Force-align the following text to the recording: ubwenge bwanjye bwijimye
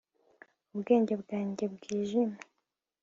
ubwenge 0.73 1.13
bwanjye 1.21 1.63
bwijimye 1.73 2.39